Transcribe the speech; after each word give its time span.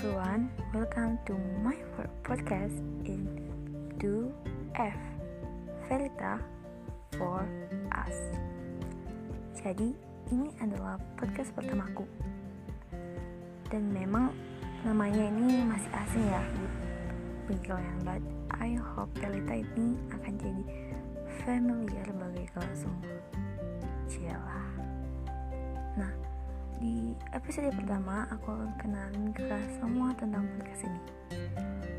everyone, 0.00 0.48
welcome 0.72 1.20
to 1.28 1.36
my 1.60 1.76
podcast 2.24 2.72
in 3.04 3.28
2F 4.00 4.96
Velita 5.84 6.40
for 7.20 7.44
Us. 7.92 8.16
Jadi, 9.60 9.92
ini 10.32 10.56
adalah 10.64 10.96
podcast 11.20 11.52
pertamaku. 11.52 12.08
Dan 13.68 13.92
memang 13.92 14.32
namanya 14.88 15.20
ini 15.20 15.68
masih 15.68 15.92
asing 15.92 16.24
ya 16.32 16.42
di 17.44 17.60
kalian, 17.60 18.00
but 18.00 18.24
I 18.56 18.80
hope 18.80 19.12
Velita 19.20 19.60
ini 19.60 20.00
akan 20.16 20.32
jadi 20.40 20.64
familiar 21.44 22.08
bagi 22.16 22.48
kalian 22.56 22.72
semua. 22.72 23.20
Cialah. 24.08 24.79
Episode 27.28 27.68
pertama, 27.76 28.24
aku 28.32 28.56
akan 28.56 28.72
kenalin 28.80 29.28
ke 29.36 29.44
semua 29.76 30.16
tentang 30.16 30.48
podcast 30.56 30.88
ini. 30.88 31.00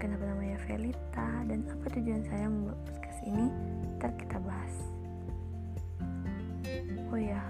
Kenapa 0.00 0.24
namanya 0.24 0.56
Velita 0.64 1.28
dan 1.44 1.68
apa 1.68 1.84
tujuan 1.92 2.24
saya 2.24 2.48
membuat 2.48 2.80
podcast 2.88 3.20
ini? 3.28 3.46
Ntar 4.00 4.16
kita 4.16 4.40
bahas. 4.40 4.74
Oh 7.12 7.20
ya, 7.20 7.44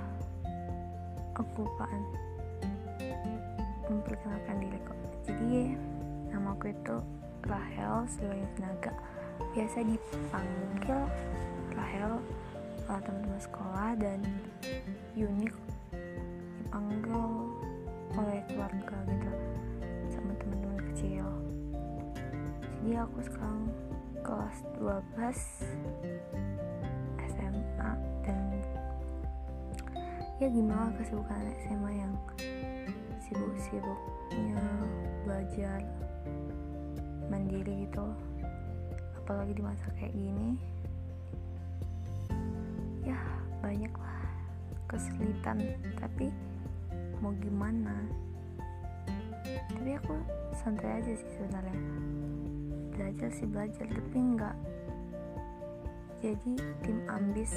aku 1.39 1.63
lupaan 1.63 2.03
memperkenalkan 3.87 4.57
diri 4.59 4.79
kok. 4.83 4.99
Jadi, 5.31 5.79
nama 6.35 6.59
aku 6.59 6.75
itu 6.75 6.97
Rahel 7.47 8.03
Silvia 8.11 8.51
Naga. 8.59 8.91
Biasa 9.55 9.87
dipanggil 9.87 10.99
Rahel 11.79 12.19
oleh 12.91 13.03
teman-teman 13.07 13.39
sekolah 13.39 13.95
dan 14.03 14.19
unik 15.15 15.55
dipanggil 16.73 17.42
oleh 18.13 18.45
keluarga 18.45 18.97
gitu 19.09 19.31
sama 20.13 20.33
teman-teman 20.37 20.81
kecil. 20.93 21.27
Jadi 22.61 22.93
aku 23.01 23.19
sekarang 23.25 23.73
kelas 24.21 24.57
12 24.77 25.65
SMA 27.33 27.91
dan 28.23 28.39
ya 30.39 30.49
gimana 30.53 30.93
kesibukan 31.01 31.41
SMA 31.65 31.91
yang 32.05 32.15
sibuk-sibuknya 33.25 34.61
belajar 35.25 35.81
mandiri 37.33 37.89
gitu 37.89 38.05
apalagi 39.25 39.57
di 39.57 39.63
masa 39.65 39.89
kayak 39.97 40.13
gini. 40.13 40.61
Ya 43.09 43.17
banyak 43.65 43.95
lah 43.97 44.21
kesulitan 44.91 45.65
tapi 45.97 46.29
mau 47.23 47.31
gimana. 47.39 47.95
Tapi 49.47 49.95
aku 49.95 50.19
santai 50.59 50.99
aja 50.99 51.13
sih 51.15 51.31
sebenarnya. 51.39 51.79
Belajar 52.93 53.31
sih 53.31 53.47
belajar 53.47 53.87
tapi 53.87 54.19
enggak 54.19 54.57
jadi 56.23 56.55
tim 56.87 57.03
ambis 57.11 57.51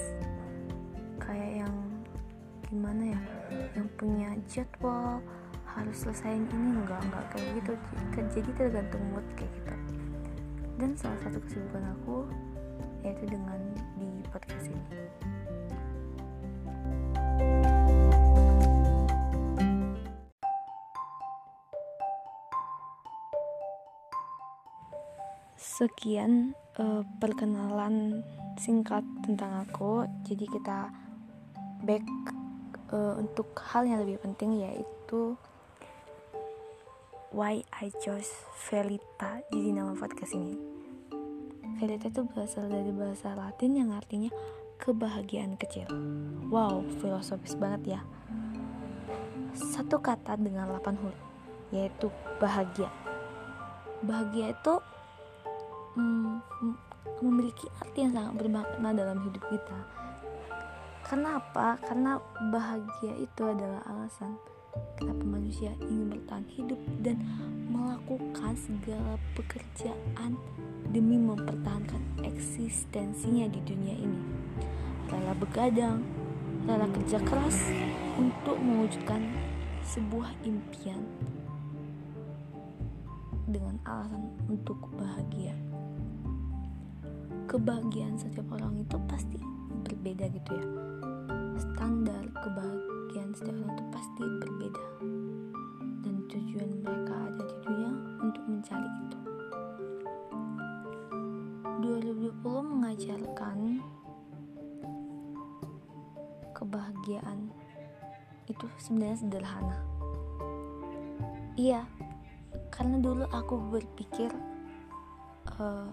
kayak 1.22 1.66
yang 1.66 1.76
gimana 2.66 3.14
ya 3.14 3.22
yang 3.78 3.86
punya 3.94 4.34
jadwal 4.50 5.22
harus 5.70 6.02
selesaiin 6.02 6.50
ini 6.50 6.82
enggak 6.82 7.02
enggak 7.02 7.26
kayak 7.34 7.50
gitu. 7.62 7.74
Jadi 8.16 8.50
tergantung 8.58 9.04
mood 9.10 9.26
kayak 9.34 9.50
gitu. 9.60 9.76
Dan 10.78 10.94
salah 10.94 11.20
satu 11.26 11.42
kesibukan 11.46 11.84
aku 12.00 12.30
yaitu 13.06 13.26
dengan 13.30 13.60
di 14.02 14.10
podcast 14.34 14.66
ini 14.66 14.82
sekian 25.66 26.54
uh, 26.78 27.02
perkenalan 27.18 28.22
singkat 28.62 29.02
tentang 29.26 29.66
aku. 29.66 30.06
Jadi 30.22 30.46
kita 30.46 30.94
back 31.82 32.06
uh, 32.94 33.18
untuk 33.18 33.58
hal 33.74 33.90
yang 33.90 34.06
lebih 34.06 34.22
penting 34.22 34.62
yaitu 34.62 35.34
why 37.34 37.66
I 37.82 37.90
chose 37.98 38.30
Velita 38.70 39.42
jadi 39.50 39.74
nama 39.74 39.98
podcast 39.98 40.38
ini. 40.38 40.54
Velita 41.82 42.08
itu 42.14 42.24
berasal 42.30 42.70
dari 42.70 42.94
bahasa 42.94 43.34
Latin 43.36 43.76
yang 43.76 43.90
artinya 43.92 44.30
kebahagiaan 44.80 45.58
kecil. 45.58 45.90
Wow 46.48 46.86
filosofis 47.02 47.58
banget 47.58 47.98
ya. 47.98 48.02
Satu 49.56 50.00
kata 50.00 50.38
dengan 50.38 50.70
8 50.78 51.02
huruf 51.02 51.20
yaitu 51.74 52.08
bahagia. 52.38 52.88
Bahagia 54.06 54.54
itu 54.54 54.80
hmm, 55.96 56.40
memiliki 57.24 57.68
arti 57.82 58.04
yang 58.06 58.14
sangat 58.14 58.34
bermakna 58.36 58.92
dalam 58.92 59.18
hidup 59.24 59.44
kita. 59.48 59.80
Kenapa? 61.06 61.78
Karena 61.86 62.18
bahagia 62.50 63.14
itu 63.22 63.42
adalah 63.46 63.82
alasan 63.86 64.36
kenapa 65.00 65.24
manusia 65.24 65.72
ingin 65.88 66.12
bertahan 66.12 66.48
hidup 66.52 66.80
dan 67.00 67.22
melakukan 67.72 68.54
segala 68.60 69.16
pekerjaan 69.36 70.36
demi 70.92 71.16
mempertahankan 71.20 72.02
eksistensinya 72.24 73.48
di 73.52 73.60
dunia 73.64 73.96
ini. 73.96 74.22
Rela 75.08 75.38
begadang, 75.38 76.02
rela 76.66 76.88
kerja 76.92 77.22
keras 77.24 77.58
untuk 78.18 78.58
mewujudkan 78.60 79.22
sebuah 79.86 80.34
impian 80.44 81.06
dengan 83.46 83.78
alasan 83.86 84.34
untuk 84.50 84.82
bahagia 84.98 85.54
kebahagiaan 87.46 88.18
setiap 88.18 88.50
orang 88.54 88.82
itu 88.82 88.98
pasti 89.10 89.40
berbeda 89.86 90.26
gitu 90.34 90.52
ya. 90.54 90.68
Standar 91.56 92.24
kebahagiaan 92.34 93.32
setiap 93.38 93.56
orang 93.64 93.74
itu 93.78 93.86
pasti 93.94 94.24
berbeda. 94.44 94.86
Dan 96.04 96.16
tujuan 96.30 96.70
mereka 96.82 97.16
ada 97.16 97.42
di 97.46 97.56
dunia 97.64 97.92
untuk 98.22 98.44
mencari 98.50 98.90
itu. 99.08 99.20
2020 101.86 102.74
mengajarkan 102.76 103.58
kebahagiaan 106.58 107.40
itu 108.50 108.66
sebenarnya 108.82 109.18
sederhana. 109.22 109.80
Iya 111.56 111.88
karena 112.76 113.00
dulu 113.00 113.24
aku 113.32 113.56
berpikir 113.72 114.28
uh, 115.60 115.88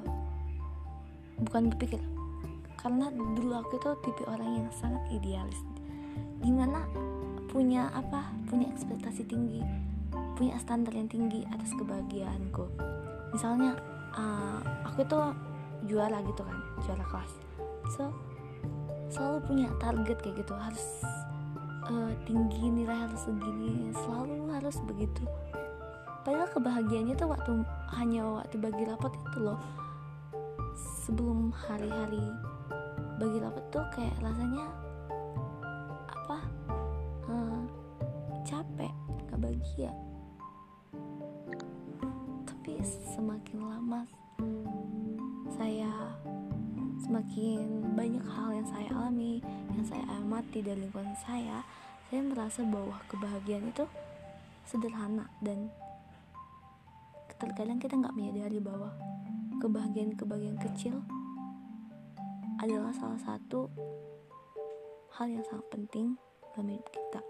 bukan 1.45 1.71
berpikir. 1.75 2.01
Karena 2.79 3.11
dulu 3.13 3.55
aku 3.59 3.79
itu 3.79 3.91
tipe 4.03 4.23
orang 4.27 4.65
yang 4.65 4.69
sangat 4.75 5.03
idealis. 5.15 5.61
Di 6.43 6.51
mana 6.51 6.83
punya 7.53 7.93
apa 7.93 8.33
punya 8.49 8.73
ekspektasi 8.73 9.29
tinggi 9.29 9.61
punya 10.43 10.57
standar 10.59 10.91
yang 10.97 11.07
tinggi 11.07 11.45
atas 11.55 11.71
kebahagiaanku. 11.77 12.65
Misalnya 13.31 13.77
uh, 14.17 14.59
aku 14.89 15.05
itu 15.05 15.19
juara 15.87 16.19
gitu 16.25 16.43
kan 16.43 16.59
juara 16.83 17.05
kelas. 17.07 17.33
So 17.95 18.11
selalu 19.13 19.39
punya 19.47 19.69
target 19.79 20.19
kayak 20.19 20.43
gitu. 20.43 20.55
Harus 20.57 20.87
uh, 21.87 22.13
tinggi 22.25 22.73
nilai 22.73 23.07
harus 23.07 23.23
segini 23.23 23.93
selalu 23.95 24.51
harus 24.57 24.77
begitu. 24.89 25.23
Padahal 26.23 26.51
kebahagiaannya 26.55 27.15
tuh 27.19 27.29
waktu 27.31 27.53
hanya 27.99 28.23
waktu 28.43 28.57
bagi 28.59 28.83
rapot 28.87 29.11
itu 29.11 29.39
loh 29.43 29.59
sebelum 31.03 31.51
hari-hari 31.51 32.23
bagi 33.19 33.39
rapat 33.43 33.65
tuh 33.75 33.83
kayak 33.91 34.15
rasanya 34.23 34.67
apa? 36.07 36.39
Uh, 37.27 37.63
capek 38.47 38.95
gak 39.27 39.41
bahagia. 39.43 39.91
Tapi 42.47 42.79
semakin 42.87 43.59
lama 43.67 44.07
saya 45.51 45.91
semakin 47.03 47.93
banyak 47.99 48.23
hal 48.23 48.55
yang 48.55 48.69
saya 48.71 48.89
alami 48.95 49.43
yang 49.75 49.85
saya 49.85 50.07
amati 50.23 50.63
dari 50.63 50.87
lingkungan 50.87 51.19
saya 51.19 51.67
saya 52.09 52.23
merasa 52.23 52.63
bahwa 52.63 52.95
kebahagiaan 53.11 53.75
itu 53.75 53.85
sederhana 54.63 55.27
dan 55.43 55.67
terkadang 57.43 57.83
kita 57.83 57.99
nggak 57.99 58.15
menyadari 58.15 58.63
bahwa 58.63 58.95
kebahagiaan-kebahagiaan 59.63 60.59
kecil 60.59 60.99
adalah 62.59 62.91
salah 62.91 63.23
satu 63.23 63.71
hal 65.15 65.31
yang 65.31 65.47
sangat 65.47 65.67
penting 65.71 66.19
dalam 66.51 66.75
hidup 66.75 66.91
kita. 66.91 67.23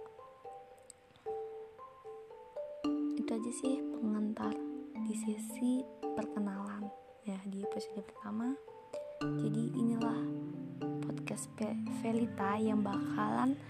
Itu 3.21 3.31
aja 3.37 3.53
sih 3.53 3.85
pengantar 4.01 4.57
di 5.05 5.13
sesi 5.13 5.85
perkenalan 6.17 6.89
ya 7.29 7.37
di 7.45 7.61
episode 7.69 8.01
pertama. 8.01 8.57
Jadi 9.21 9.77
inilah 9.77 10.25
podcast 11.05 11.53
Velita 12.01 12.57
yang 12.57 12.81
bakalan 12.81 13.61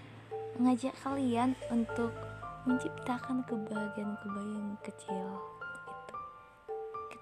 mengajak 0.55 0.95
kalian 1.03 1.51
untuk 1.67 2.15
menciptakan 2.63 3.43
kebahagiaan-kebahagiaan 3.43 4.79
kecil 4.87 5.52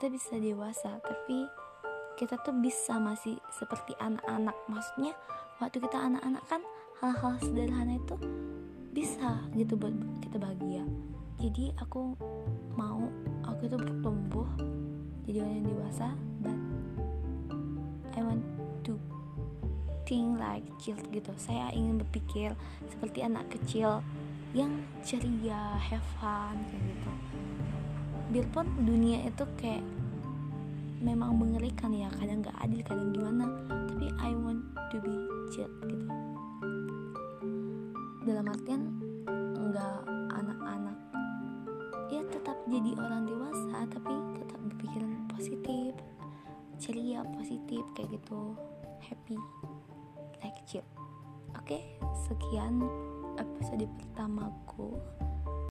kita 0.01 0.17
bisa 0.17 0.33
dewasa 0.41 0.97
tapi 1.05 1.45
kita 2.17 2.33
tuh 2.41 2.57
bisa 2.57 2.97
masih 2.97 3.37
seperti 3.53 3.93
anak-anak. 4.01 4.57
Maksudnya 4.65 5.13
waktu 5.61 5.77
kita 5.77 5.93
anak-anak 5.93 6.41
kan 6.49 6.65
hal-hal 6.97 7.37
sederhana 7.37 8.01
itu 8.01 8.17
bisa 8.97 9.45
gitu 9.53 9.77
buat 9.77 9.93
kita 10.25 10.41
bahagia. 10.41 10.81
Jadi 11.37 11.77
aku 11.77 12.17
mau 12.73 13.13
aku 13.45 13.69
itu 13.69 13.77
bertumbuh 13.77 14.49
jadi 15.29 15.45
orang 15.45 15.61
yang 15.61 15.69
dewasa 15.69 16.17
but 16.41 16.57
I 18.17 18.25
want 18.25 18.41
to 18.89 18.97
think 20.09 20.41
like 20.41 20.65
child 20.81 21.05
gitu. 21.13 21.29
Saya 21.37 21.69
ingin 21.77 22.01
berpikir 22.01 22.57
seperti 22.89 23.21
anak 23.21 23.53
kecil 23.53 24.01
yang 24.57 24.81
ceria 25.05 25.77
have 25.77 26.01
fun 26.17 26.57
kayak 26.73 26.89
gitu 26.89 27.11
biarpun 28.31 28.87
dunia 28.87 29.27
itu 29.27 29.43
kayak 29.59 29.83
memang 31.03 31.35
mengerikan 31.35 31.91
ya 31.91 32.07
kadang 32.15 32.39
nggak 32.39 32.57
adil 32.63 32.79
kadang 32.87 33.11
gimana. 33.11 33.45
Tapi 33.91 34.07
I 34.23 34.31
want 34.39 34.63
to 34.95 34.97
be 35.03 35.13
chill 35.51 35.67
gitu. 35.83 36.07
Dalam 38.23 38.47
artian 38.47 38.81
nggak 39.59 39.99
anak-anak. 40.31 40.97
Ya 42.07 42.23
tetap 42.31 42.55
jadi 42.71 42.95
orang 42.95 43.27
dewasa 43.27 43.83
tapi 43.91 44.15
tetap 44.39 44.59
berpikiran 44.63 45.27
positif 45.35 45.91
ceria 46.79 47.27
positif 47.35 47.83
kayak 47.99 48.15
gitu. 48.15 48.55
Happy 49.03 49.35
like 50.39 50.55
chill. 50.63 50.87
Oke 51.59 51.83
sekian 52.31 52.79
episode 53.35 53.91
pertamaku 53.99 54.95